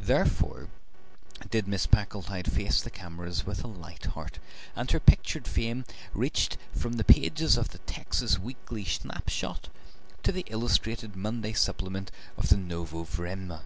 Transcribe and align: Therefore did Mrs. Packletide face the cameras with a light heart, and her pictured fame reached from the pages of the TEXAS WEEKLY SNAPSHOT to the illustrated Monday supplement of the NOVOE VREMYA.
Therefore 0.00 0.68
did 1.50 1.66
Mrs. 1.66 1.90
Packletide 1.90 2.52
face 2.52 2.80
the 2.80 2.88
cameras 2.88 3.44
with 3.44 3.64
a 3.64 3.66
light 3.66 4.04
heart, 4.04 4.38
and 4.76 4.88
her 4.92 5.00
pictured 5.00 5.48
fame 5.48 5.84
reached 6.14 6.56
from 6.72 6.92
the 6.92 7.02
pages 7.04 7.56
of 7.56 7.70
the 7.70 7.78
TEXAS 7.80 8.38
WEEKLY 8.38 8.84
SNAPSHOT 8.84 9.68
to 10.22 10.30
the 10.30 10.44
illustrated 10.46 11.16
Monday 11.16 11.52
supplement 11.52 12.12
of 12.36 12.48
the 12.48 12.56
NOVOE 12.58 13.02
VREMYA. 13.02 13.62